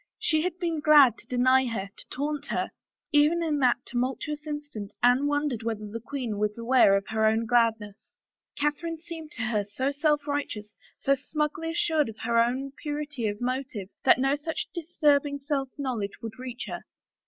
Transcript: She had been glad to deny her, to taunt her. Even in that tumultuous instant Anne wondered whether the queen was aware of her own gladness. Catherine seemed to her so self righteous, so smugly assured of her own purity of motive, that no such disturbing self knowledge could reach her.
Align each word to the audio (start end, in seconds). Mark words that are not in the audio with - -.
She 0.17 0.41
had 0.41 0.57
been 0.57 0.79
glad 0.79 1.19
to 1.19 1.27
deny 1.27 1.67
her, 1.67 1.91
to 1.95 2.05
taunt 2.09 2.47
her. 2.47 2.71
Even 3.11 3.43
in 3.43 3.59
that 3.59 3.85
tumultuous 3.85 4.47
instant 4.47 4.93
Anne 5.03 5.27
wondered 5.27 5.61
whether 5.61 5.85
the 5.87 5.99
queen 5.99 6.39
was 6.39 6.57
aware 6.57 6.95
of 6.97 7.05
her 7.09 7.23
own 7.27 7.45
gladness. 7.45 8.09
Catherine 8.57 8.97
seemed 8.99 9.29
to 9.33 9.43
her 9.43 9.63
so 9.63 9.91
self 9.91 10.25
righteous, 10.25 10.73
so 10.99 11.13
smugly 11.13 11.69
assured 11.69 12.09
of 12.09 12.17
her 12.21 12.39
own 12.39 12.71
purity 12.81 13.27
of 13.27 13.41
motive, 13.41 13.89
that 14.03 14.17
no 14.17 14.35
such 14.35 14.69
disturbing 14.73 15.37
self 15.37 15.69
knowledge 15.77 16.13
could 16.19 16.39
reach 16.39 16.65
her. 16.65 16.81